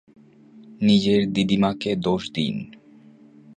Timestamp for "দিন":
2.33-2.55